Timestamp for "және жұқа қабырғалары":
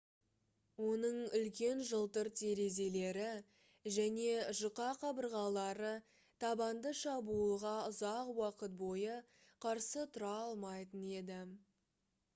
3.97-5.91